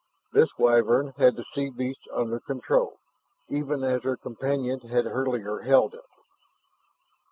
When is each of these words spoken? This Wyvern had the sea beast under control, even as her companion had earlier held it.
This 0.33 0.49
Wyvern 0.57 1.13
had 1.19 1.35
the 1.35 1.45
sea 1.53 1.69
beast 1.69 2.07
under 2.11 2.39
control, 2.39 2.97
even 3.49 3.83
as 3.83 4.01
her 4.01 4.17
companion 4.17 4.79
had 4.79 5.05
earlier 5.05 5.59
held 5.59 5.93
it. 5.93 5.99